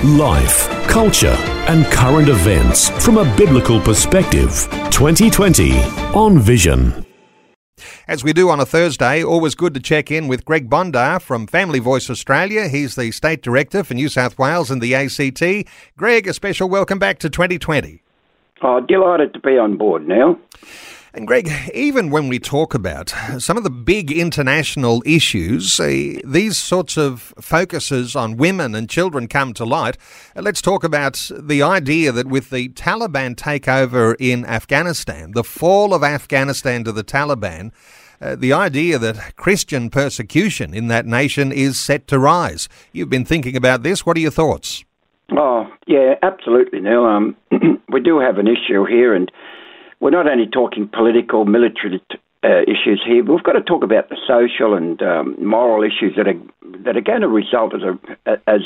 [0.00, 1.36] Life, culture,
[1.68, 4.66] and current events from a biblical perspective.
[4.90, 5.78] 2020
[6.12, 7.06] on Vision.
[8.08, 11.46] As we do on a Thursday, always good to check in with Greg Bondar from
[11.46, 12.66] Family Voice Australia.
[12.66, 15.68] He's the State Director for New South Wales and the ACT.
[15.96, 18.02] Greg, a special welcome back to 2020.
[18.62, 20.36] Oh, delighted to be on board now.
[21.14, 26.56] And Greg, even when we talk about some of the big international issues, uh, these
[26.56, 29.98] sorts of focuses on women and children come to light.
[30.34, 35.92] Uh, let's talk about the idea that with the Taliban takeover in Afghanistan, the fall
[35.92, 37.72] of Afghanistan to the Taliban,
[38.22, 42.70] uh, the idea that Christian persecution in that nation is set to rise.
[42.92, 44.06] You've been thinking about this.
[44.06, 44.82] What are your thoughts?
[45.32, 47.04] Oh, yeah, absolutely, Neil.
[47.04, 47.36] Um,
[47.92, 49.30] we do have an issue here, and
[50.02, 52.02] we're not only talking political, military
[52.44, 56.14] uh, issues here, but we've got to talk about the social and um, moral issues
[56.16, 56.40] that are
[56.84, 58.60] that are going to result as a as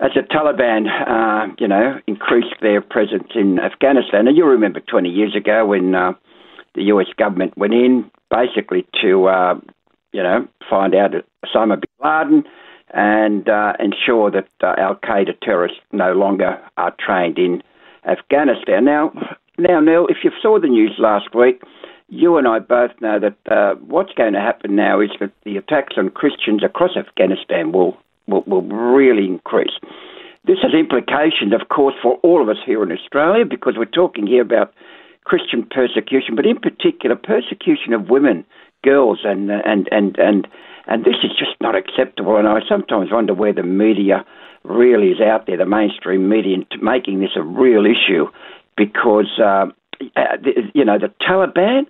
[0.00, 4.26] as the Taliban, uh, you know, increased their presence in Afghanistan.
[4.26, 6.12] And you remember 20 years ago when uh,
[6.74, 7.06] the U.S.
[7.18, 9.54] government went in basically to, uh,
[10.12, 11.12] you know, find out
[11.44, 12.44] Osama bin Laden
[12.92, 17.62] and uh, ensure that uh, Al Qaeda terrorists no longer are trained in
[18.06, 18.84] Afghanistan.
[18.84, 19.12] Now,
[19.58, 21.62] now, Neil, if you saw the news last week,
[22.08, 25.56] you and I both know that uh, what's going to happen now is that the
[25.56, 29.72] attacks on Christians across Afghanistan will, will, will really increase.
[30.46, 34.26] This has implications, of course, for all of us here in Australia because we're talking
[34.26, 34.72] here about
[35.24, 38.44] Christian persecution, but in particular persecution of women,
[38.84, 40.46] girls, and and and and
[40.86, 42.36] and this is just not acceptable.
[42.36, 44.24] And I sometimes wonder where the media
[44.62, 48.26] really is out there, the mainstream media, making this a real issue
[48.76, 49.66] because uh,
[50.16, 50.36] uh
[50.74, 51.86] you know the Taliban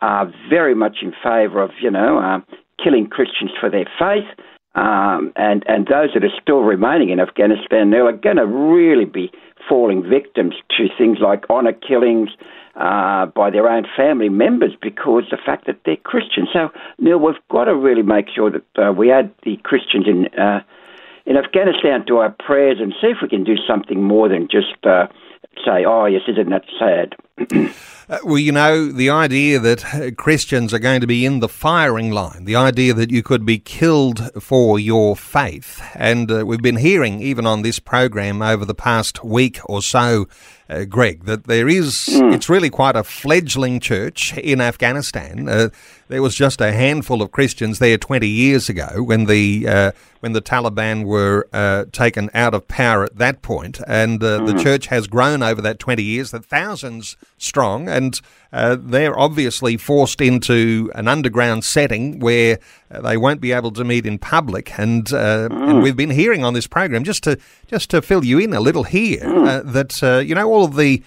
[0.00, 2.40] are very much in favour of you know uh,
[2.82, 4.28] killing Christians for their faith.
[4.74, 9.06] Um, and and those that are still remaining in Afghanistan now are going to really
[9.06, 9.32] be
[9.68, 12.30] falling victims to things like honour killings
[12.76, 16.48] uh, by their own family members because the fact that they're Christians.
[16.52, 20.26] So Neil, we've got to really make sure that uh, we add the Christians in
[20.38, 20.60] uh,
[21.26, 24.76] in Afghanistan to our prayers and see if we can do something more than just
[24.84, 25.08] uh,
[25.64, 27.14] say, oh, yes, isn't that sad?
[28.10, 31.48] Uh, well, you know, the idea that uh, Christians are going to be in the
[31.48, 35.82] firing line, the idea that you could be killed for your faith.
[35.94, 40.26] And uh, we've been hearing, even on this program over the past week or so,
[40.70, 42.32] uh, Greg, that there is, mm.
[42.32, 45.48] it's really quite a fledgling church in Afghanistan.
[45.48, 45.68] Uh,
[46.08, 50.32] there was just a handful of Christians there 20 years ago when the uh, when
[50.32, 54.46] the Taliban were uh, taken out of power at that point, and uh, mm.
[54.46, 58.20] the church has grown over that 20 years, that thousands strong, and
[58.52, 62.58] uh, they're obviously forced into an underground setting where
[62.90, 64.78] uh, they won't be able to meet in public.
[64.78, 65.70] And, uh, mm.
[65.70, 68.60] and we've been hearing on this program just to just to fill you in a
[68.60, 69.48] little here mm.
[69.48, 71.02] Uh, that uh, you know all of the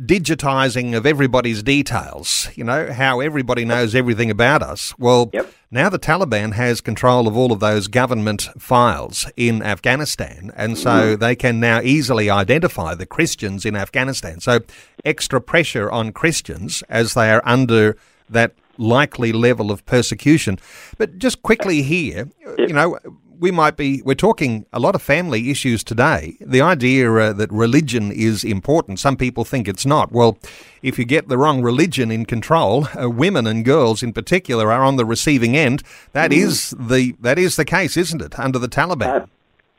[0.00, 4.92] digitizing of everybody's details, you know, how everybody knows everything about us.
[4.98, 5.52] Well, yep.
[5.74, 11.16] Now the Taliban has control of all of those government files in Afghanistan, and so
[11.16, 11.18] mm.
[11.18, 14.38] they can now easily identify the Christians in Afghanistan.
[14.38, 14.60] So,
[15.04, 17.96] extra pressure on Christians as they are under
[18.30, 20.60] that likely level of persecution.
[20.96, 22.98] But just quickly here, you know,
[23.38, 26.36] we might be we're talking a lot of family issues today.
[26.40, 30.12] The idea uh, that religion is important, some people think it's not.
[30.12, 30.38] Well,
[30.82, 34.82] if you get the wrong religion in control, uh, women and girls in particular are
[34.82, 35.82] on the receiving end.
[36.12, 36.36] That mm.
[36.36, 39.22] is the that is the case, isn't it, under the Taliban?
[39.22, 39.26] Uh,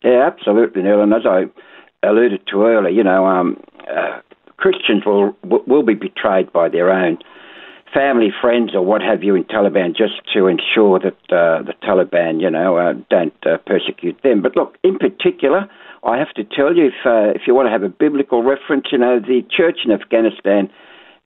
[0.04, 1.02] yeah, absolutely, Neil.
[1.02, 1.46] And as I
[2.08, 4.22] alluded to earlier, you know, um, uh,
[4.58, 7.18] Christians will will be betrayed by their own
[7.96, 12.42] family, friends, or what have you in Taliban just to ensure that uh, the Taliban,
[12.42, 14.42] you know, uh, don't uh, persecute them.
[14.42, 15.70] But look, in particular,
[16.04, 18.88] I have to tell you, if uh, if you want to have a biblical reference,
[18.92, 20.70] you know, the church in Afghanistan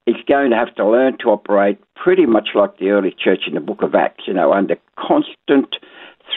[0.06, 3.54] is going to have to learn to operate pretty much like the early church in
[3.54, 5.76] the Book of Acts, you know, under constant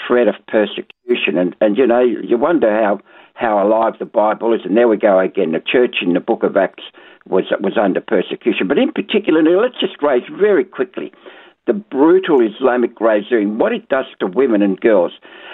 [0.05, 2.99] threat of persecution, and and you know, you wonder how
[3.35, 4.61] how alive the Bible is.
[4.65, 6.83] And there we go again, the church in the Book of Acts
[7.27, 8.67] was was under persecution.
[8.67, 11.11] But in particular, now let's just raise very quickly
[11.65, 15.13] the brutal Islamic regime, what it does to women and girls.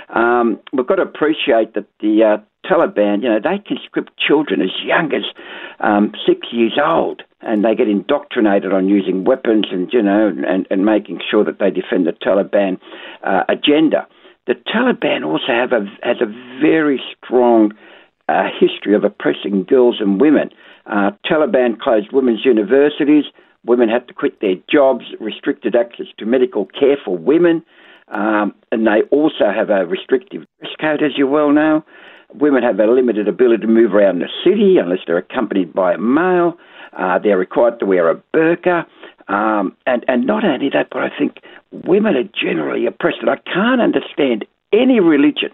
[0.10, 4.72] Um, we've got to appreciate that the uh, Taliban, you know, they conscript children as
[4.84, 5.24] young as
[5.80, 10.68] um, six years old, and they get indoctrinated on using weapons and you know and,
[10.70, 12.80] and making sure that they defend the Taliban
[13.24, 14.08] uh, agenda.
[14.48, 16.26] The Taliban also have a has a
[16.60, 17.74] very strong
[18.28, 20.50] uh, history of oppressing girls and women.
[20.86, 23.26] Uh, Taliban closed women's universities.
[23.66, 27.64] Women had to quit their jobs, restricted access to medical care for women,
[28.08, 31.84] um, and they also have a restrictive dress code, as you well know.
[32.34, 35.98] Women have a limited ability to move around the city unless they're accompanied by a
[35.98, 36.58] male.
[36.94, 38.86] Uh, they're required to wear a burqa.
[39.28, 41.40] Um, and, and not only that, but I think
[41.72, 43.20] women are generally oppressed.
[43.22, 45.52] And I can't understand any religion,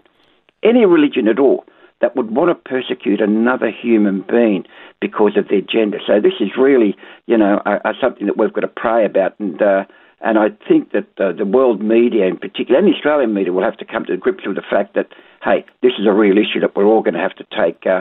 [0.62, 1.64] any religion at all,
[2.00, 4.64] that would want to persecute another human being
[5.00, 5.98] because of their gender.
[6.06, 6.96] So this is really,
[7.26, 9.38] you know, a, a something that we've got to pray about.
[9.40, 9.84] And uh,
[10.20, 13.62] and I think that uh, the world media, in particular, and the Australian media, will
[13.62, 15.08] have to come to grips with the fact that,
[15.44, 17.86] hey, this is a real issue that we're all going to have to take.
[17.86, 18.00] Uh,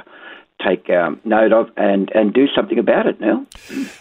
[0.63, 3.45] take um, note of and, and do something about it now.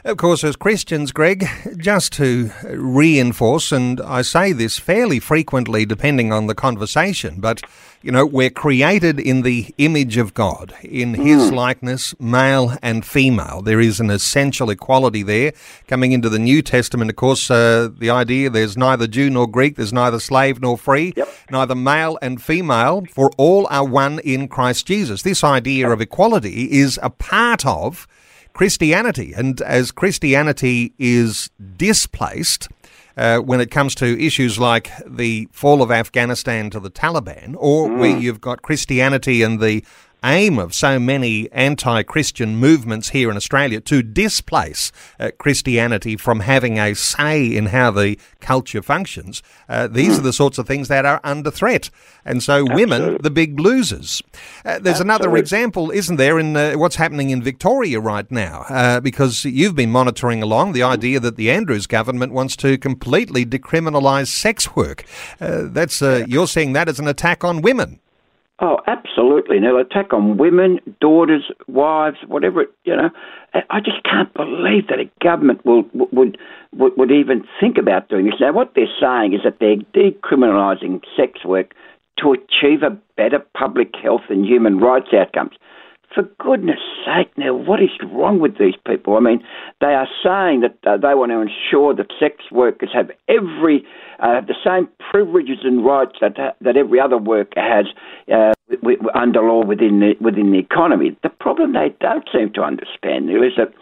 [0.05, 1.47] Of course, as Christians, Greg,
[1.77, 7.63] just to reinforce, and I say this fairly frequently depending on the conversation, but
[8.05, 11.55] you know, we're created in the image of God, in His mm.
[11.55, 13.63] likeness, male and female.
[13.63, 15.55] There is an essential equality there.
[15.89, 19.77] Coming into the New Testament, of course, uh, the idea there's neither Jew nor Greek,
[19.77, 21.31] there's neither slave nor free, yep.
[21.51, 25.23] neither male and female, for all are one in Christ Jesus.
[25.23, 28.07] This idea of equality is a part of
[28.53, 29.33] Christianity.
[29.37, 32.69] And as Christianity is displaced,
[33.17, 37.89] uh, when it comes to issues like the fall of Afghanistan to the Taliban, or
[37.89, 37.99] mm.
[37.99, 39.85] where you've got Christianity and the
[40.25, 44.91] aim of so many anti Christian movements here in Australia to displace
[45.21, 49.43] uh, Christianity from having a say in how the culture functions.
[49.69, 51.91] Uh, these are the sorts of things that are under threat.
[52.25, 52.85] And so, Absolutely.
[52.85, 54.23] women, the big losers.
[54.65, 55.03] Uh, there's Absolutely.
[55.03, 58.65] another example, isn't there, in uh, what's happening in Victoria right now?
[58.69, 63.45] Uh, because you've been monitoring along the idea that the Andrews government wants to completely
[63.45, 65.05] decriminalise sex work.
[65.41, 68.01] Uh, that's you're seeing that as an attack on women.
[68.61, 69.59] Oh, absolutely.
[69.59, 72.63] Now, attack on women, daughters, wives, whatever.
[72.63, 73.11] It, you know,
[73.69, 76.39] I just can't believe that a government will would
[76.73, 78.35] would, would even think about doing this.
[78.41, 81.75] Now, what they're saying is that they're decriminalising sex work
[82.19, 85.57] to achieve a better public health and human rights outcomes
[86.15, 89.17] for goodness sake, now, what is wrong with these people?
[89.17, 89.43] I mean,
[89.81, 93.85] they are saying that uh, they want to ensure that sex workers have every
[94.21, 97.87] uh, the same privileges and rights that uh, that every other worker has
[98.33, 101.17] uh, w- w- under law within the within the economy.
[101.23, 103.75] The problem they don't seem to understand is that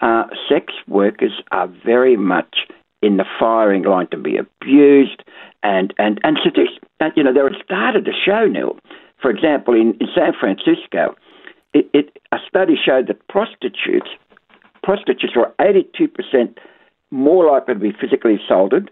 [0.00, 2.68] uh, sex workers are very much
[3.02, 5.24] in the firing line to be abused
[5.62, 6.78] and and and so seduced.
[7.16, 8.76] You know, are started to show now.
[9.20, 11.14] For example, in, in San Francisco,
[11.74, 14.08] it, it, a study showed that prostitutes
[14.82, 16.56] prostitutes were 82%
[17.10, 18.90] more likely to be physically assaulted,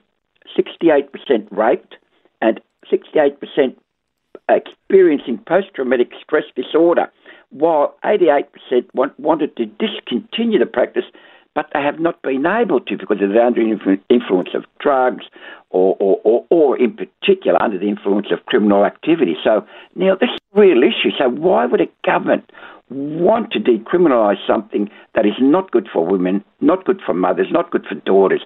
[0.57, 1.09] 68%
[1.51, 1.97] raped,
[2.41, 2.61] and
[2.91, 3.77] 68%
[4.49, 7.11] experiencing post-traumatic stress disorder,
[7.51, 8.45] while 88%
[8.95, 11.05] want, wanted to discontinue the practice,
[11.61, 15.27] but they have not been able to because they're under the influence of drugs
[15.69, 19.37] or, or, or, or, in particular under the influence of criminal activity.
[19.45, 21.11] So now this is a real issue.
[21.19, 22.51] So why would a government
[22.89, 27.71] want to decriminalise something that is not good for women, not good for mothers, not
[27.71, 28.41] good for daughters.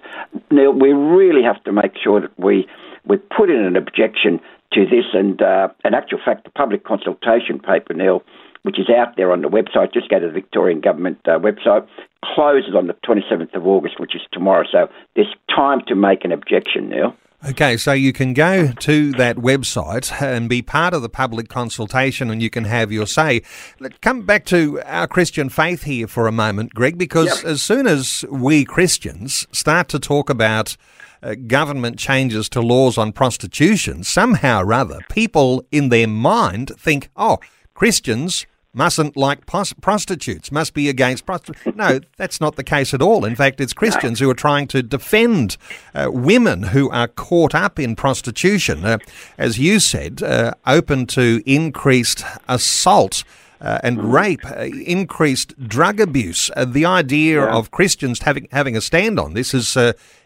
[0.51, 2.67] Neil, we really have to make sure that we
[3.05, 4.41] we put in an objection
[4.73, 5.05] to this.
[5.13, 8.23] And uh, in actual fact, the public consultation paper, Neil,
[8.65, 11.87] which is out there on the website, just go to the Victorian Government uh, website,
[12.23, 14.65] closes on the 27th of August, which is tomorrow.
[14.71, 17.15] So there's time to make an objection, Neil.
[17.47, 22.31] Okay, so you can go to that website and be part of the public consultation
[22.31, 23.43] and you can have your say.
[23.79, 27.45] Let's come back to our Christian faith here for a moment, Greg, because yep.
[27.45, 30.75] as soon as we Christians start to talk about
[31.21, 37.09] uh, government changes to laws on prostitution, somehow or other, people in their mind think,
[37.15, 37.37] oh,
[37.75, 41.75] Christians mustn't like pos- prostitutes, must be against prostitutes.
[41.75, 43.25] No, that's not the case at all.
[43.25, 45.57] In fact, it's Christians who are trying to defend
[45.93, 48.97] uh, women who are caught up in prostitution, uh,
[49.37, 53.23] as you said, uh, open to increased assault.
[53.61, 54.11] Uh, and mm.
[54.11, 56.51] rape, uh, increased drug abuse.
[56.57, 57.55] Uh, the idea yeah.
[57.55, 59.77] of Christians having having a stand on this is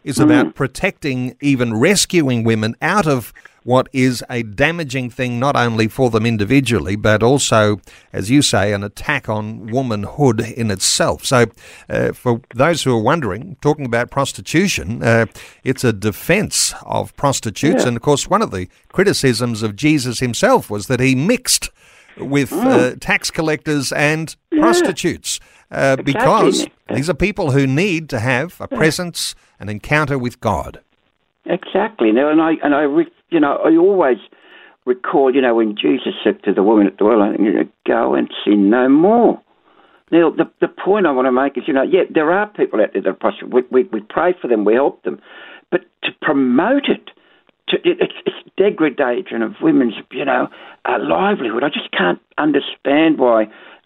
[0.03, 0.23] is mm.
[0.23, 3.31] about protecting, even rescuing women out of
[3.69, 7.79] what is a damaging thing not only for them individually, but also,
[8.11, 11.23] as you say, an attack on womanhood in itself.
[11.23, 11.45] So,
[11.87, 15.27] uh, for those who are wondering, talking about prostitution, uh,
[15.63, 17.83] it's a defense of prostitutes.
[17.83, 17.89] Yeah.
[17.89, 21.69] And of course, one of the criticisms of Jesus himself was that he mixed
[22.17, 28.59] with uh, tax collectors and prostitutes uh, because these are people who need to have
[28.59, 30.79] a presence, an encounter with God.
[31.45, 32.11] Exactly.
[32.11, 34.17] Now, and I and I, re- you know, I always
[34.85, 38.15] recall, you know, when Jesus said to the woman at the well, you know, "Go
[38.15, 39.41] and sin no more."
[40.11, 42.81] Now, the the point I want to make is, you know, yeah, there are people
[42.81, 43.53] out there that are prostitutes.
[43.53, 45.21] We, we, we pray for them, we help them,
[45.69, 47.11] but to promote it,
[47.69, 50.47] to, it, it's, it's degradation of women's, you know,
[50.85, 51.63] uh, livelihood.
[51.63, 53.45] I just can't understand why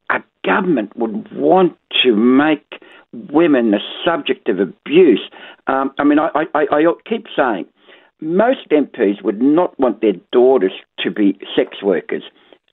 [0.10, 2.82] a government would want to make
[3.12, 5.30] women the subject of abuse.
[5.68, 7.66] Um, I mean, I, I, I keep saying
[8.24, 12.24] most MPs would not want their daughters to be sex workers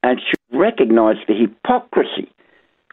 [0.02, 2.30] and should recognise the hypocrisy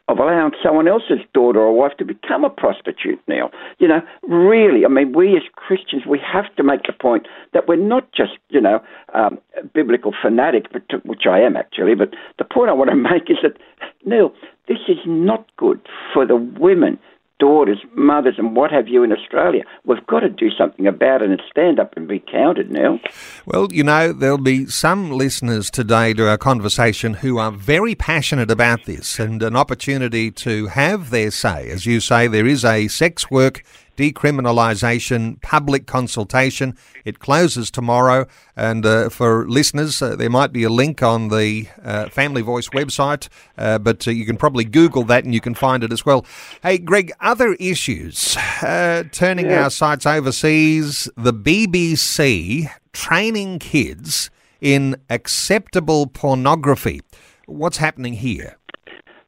[0.10, 3.52] of allowing someone else's daughter or wife to become a prostitute now.
[3.78, 7.68] You know, really, I mean, we as Christians, we have to make the point that
[7.68, 8.80] we're not just, you know,
[9.14, 9.38] um,
[9.74, 13.30] biblical fanatics, but to, which I am actually, but the point I want to make
[13.30, 13.58] is that,
[14.06, 14.34] Neil,
[14.68, 15.82] this is not good
[16.14, 16.98] for the women
[17.40, 19.64] daughters, mothers, and what have you in Australia.
[19.86, 23.00] We've got to do something about it and stand up and be counted now.
[23.46, 28.52] Well, you know, there'll be some listeners today to our conversation who are very passionate
[28.52, 31.70] about this and an opportunity to have their say.
[31.70, 33.64] As you say, there is a sex work
[33.98, 36.78] decriminalisation public consultation.
[37.04, 41.68] It closes tomorrow, and uh, for listeners, uh, there might be a link on the
[41.84, 43.28] uh, Family Voice website,
[43.58, 46.26] uh, but uh, you can probably Google that and you can find it as well.
[46.62, 49.64] Hey, Greg, other issues uh, turning yeah.
[49.64, 54.30] our sights overseas, the BBC training kids
[54.62, 57.02] in acceptable pornography.
[57.46, 58.58] What's happening here?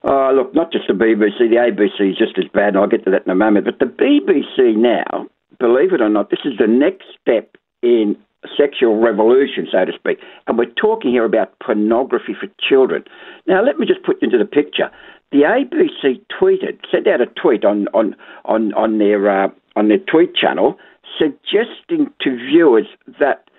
[0.03, 3.03] Oh, look, not just the BBC, the ABC is just as bad, and I'll get
[3.03, 3.65] to that in a moment.
[3.65, 5.27] But the BBC now,
[5.59, 8.15] believe it or not, this is the next step in
[8.57, 10.19] sexual revolution, so to speak.
[10.47, 13.03] And we're talking here about pornography for children.
[13.45, 14.89] Now, let me just put you into the picture.
[15.31, 18.15] The ABC tweeted, sent out a tweet on on
[18.45, 20.77] on on their uh, on their tweet channel,
[21.17, 22.87] suggesting to viewers
[23.19, 23.49] that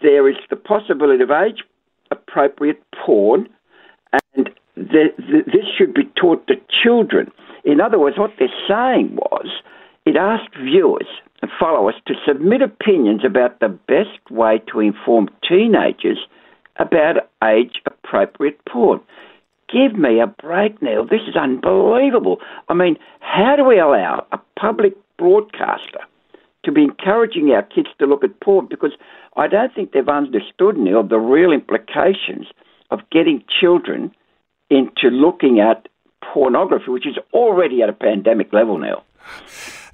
[0.00, 1.62] there is the possibility of age
[2.10, 3.48] appropriate porn
[4.34, 7.30] and the, the, this should be taught to children.
[7.64, 9.48] In other words, what they're saying was
[10.04, 11.06] it asked viewers
[11.42, 16.18] and followers to submit opinions about the best way to inform teenagers
[16.76, 19.00] about age appropriate porn.
[19.72, 21.04] Give me a break, Neil.
[21.04, 22.38] This is unbelievable.
[22.68, 26.00] I mean, how do we allow a public broadcaster
[26.64, 28.66] to be encouraging our kids to look at porn?
[28.68, 28.92] Because
[29.36, 32.48] I don't think they've understood, Neil, the real implications
[32.90, 34.12] of getting children
[34.74, 35.88] into looking at
[36.32, 39.02] pornography, which is already at a pandemic level now.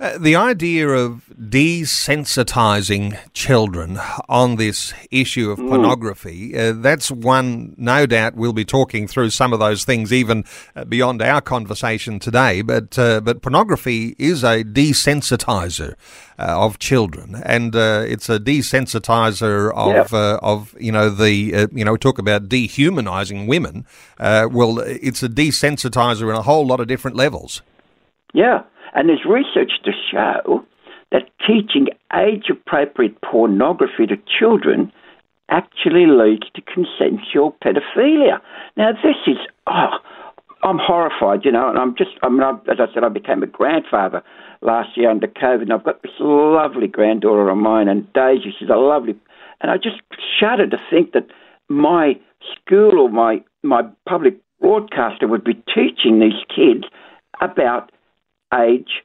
[0.01, 5.69] Uh, the idea of desensitizing children on this issue of mm.
[5.69, 10.43] pornography, uh, that's one, no doubt, we'll be talking through some of those things even
[10.75, 12.63] uh, beyond our conversation today.
[12.63, 15.97] But, uh, but pornography is a desensitizer
[16.39, 21.93] uh, of children, and uh, it's a desensitizer of, of you know, the, you know,
[21.93, 23.85] we talk about dehumanizing women.
[24.19, 27.61] well, it's a desensitizer in a whole lot of different levels.
[28.33, 28.63] Yeah.
[28.95, 30.65] And there's research to show
[31.13, 34.93] that teaching age appropriate pornography to children
[35.49, 38.41] actually leads to consensual pedophilia.
[38.77, 39.99] Now, this is, oh,
[40.63, 43.43] I'm horrified, you know, and I'm just, I mean, I, as I said, I became
[43.43, 44.23] a grandfather
[44.63, 48.69] last year under COVID, and I've got this lovely granddaughter of mine, and Daisy, she's
[48.69, 49.17] a lovely,
[49.61, 49.97] and I just
[50.39, 51.27] shudder to think that
[51.69, 52.19] my
[52.55, 56.85] school or my, my public broadcaster would be teaching these kids
[57.41, 57.91] about
[58.55, 59.03] age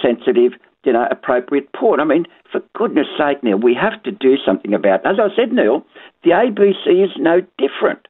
[0.00, 0.52] sensitive,
[0.84, 2.00] you know, appropriate porn.
[2.00, 5.06] I mean, for goodness sake, Neil, we have to do something about it.
[5.06, 5.84] As I said, Neil,
[6.24, 8.06] the ABC is no different.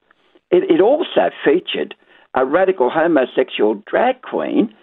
[0.51, 1.95] It, it also featured
[2.35, 4.75] a radical homosexual drag queen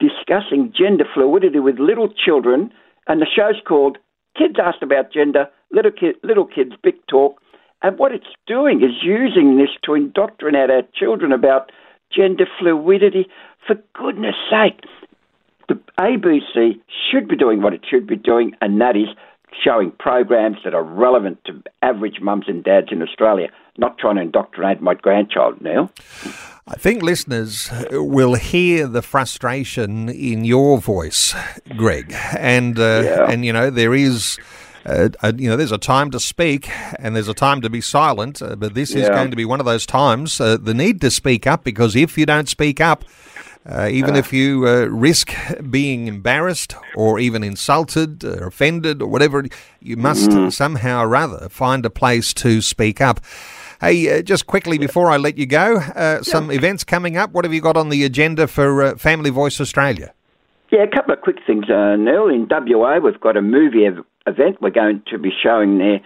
[0.00, 2.72] discussing gender fluidity with little children,
[3.06, 3.98] and the show's called
[4.36, 7.40] Kids Asked About Gender, Little, Ki- little Kids Big Talk.
[7.82, 11.70] And what it's doing is using this to indoctrinate our children about
[12.14, 13.28] gender fluidity.
[13.66, 14.80] For goodness sake,
[15.68, 16.80] the ABC
[17.10, 19.08] should be doing what it should be doing, and that is
[19.64, 24.22] showing programs that are relevant to average mums and dads in Australia, not trying to
[24.22, 25.90] indoctrinate my grandchild now.
[26.68, 31.34] I think listeners will hear the frustration in your voice,
[31.76, 33.30] Greg, and uh, yeah.
[33.30, 34.38] and you know there is.
[34.84, 36.70] Uh, a, you know, there's a time to speak
[37.00, 39.02] and there's a time to be silent, uh, but this yeah.
[39.02, 40.40] is going to be one of those times.
[40.40, 43.04] Uh, the need to speak up because if you don't speak up,
[43.68, 45.34] uh, even uh, if you uh, risk
[45.70, 49.44] being embarrassed or even insulted or offended or whatever,
[49.80, 50.52] you must mm.
[50.52, 53.20] somehow or other find a place to speak up.
[53.80, 57.32] Hey, uh, just quickly before I let you go, uh, some events coming up.
[57.32, 60.14] What have you got on the agenda for uh, Family Voice Australia?
[60.70, 62.28] Yeah, a couple of quick things, uh, Neil.
[62.28, 64.56] In WA, we've got a movie ev- event.
[64.60, 66.00] We're going to be showing there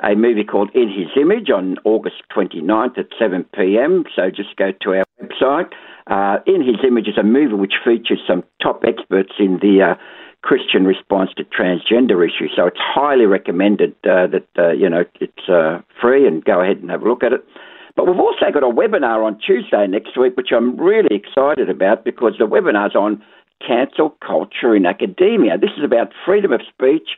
[0.00, 4.04] a movie called In His Image on August 29th at 7 pm.
[4.14, 5.72] So just go to our website.
[6.06, 9.94] Uh, in His Image is a movie which features some top experts in the uh,
[10.42, 12.52] Christian response to transgender issues.
[12.54, 16.78] So it's highly recommended uh, that uh, you know it's uh, free and go ahead
[16.78, 17.44] and have a look at it.
[17.96, 22.04] But we've also got a webinar on Tuesday next week, which I'm really excited about
[22.04, 23.22] because the webinar's on
[23.66, 25.56] cancel culture in academia.
[25.58, 27.10] This is about freedom of speech,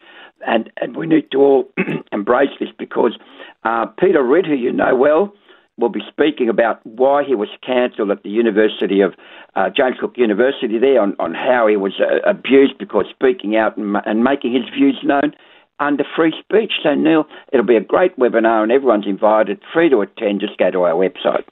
[0.47, 1.69] and, and we need to all
[2.13, 3.19] embrace this because
[3.65, 5.33] uh, Peter Ridd, who you know well,
[5.79, 9.15] will be speaking about why he was cancelled at the University of
[9.55, 13.77] uh, James Cook University there on, on how he was uh, abused because speaking out
[13.77, 15.35] and, and making his views known
[15.79, 16.73] under free speech.
[16.83, 20.41] So, Neil, it'll be a great webinar and everyone's invited, free to attend.
[20.41, 21.45] Just go to our website.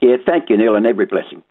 [0.00, 1.42] Yeah, thank you, Neil, and every blessing.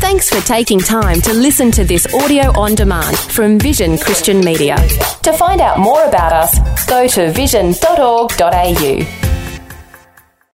[0.00, 4.76] Thanks for taking time to listen to this audio on demand from Vision Christian Media.
[5.22, 9.39] To find out more about us, go to vision.org.au.